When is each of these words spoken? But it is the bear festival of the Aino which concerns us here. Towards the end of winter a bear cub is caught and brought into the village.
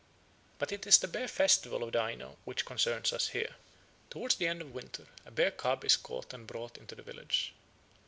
But 0.57 0.71
it 0.71 0.87
is 0.87 0.97
the 0.97 1.07
bear 1.07 1.27
festival 1.27 1.83
of 1.83 1.91
the 1.91 2.01
Aino 2.01 2.37
which 2.43 2.65
concerns 2.65 3.13
us 3.13 3.27
here. 3.27 3.53
Towards 4.09 4.33
the 4.33 4.47
end 4.47 4.59
of 4.63 4.73
winter 4.73 5.05
a 5.27 5.29
bear 5.31 5.51
cub 5.51 5.85
is 5.85 5.95
caught 5.95 6.33
and 6.33 6.47
brought 6.47 6.79
into 6.79 6.95
the 6.95 7.03
village. 7.03 7.53